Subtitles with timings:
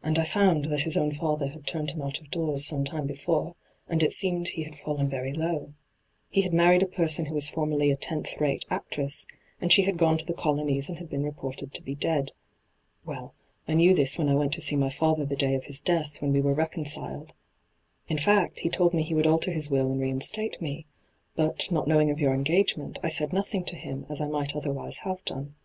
[0.00, 3.04] And I found that his own father had turned him out of doors some time
[3.04, 3.56] before,
[3.88, 5.74] and it seemed he hiMi &llen very low.
[6.28, 9.26] He had married a person who was formerly a tenth rate actress,
[9.60, 12.30] and she had gone to the colonies and had been reported to be dead.
[13.04, 13.34] Well,
[13.66, 16.22] I knew this when I went to see my father the day of his death,
[16.22, 17.34] when we were reconciled—
[18.08, 20.86] in &ot, he told me he would alter his will and reinstate me;
[21.34, 24.98] but, not knowing of your engagement, I said nothing to him, as I might otherwise
[24.98, 25.56] have done.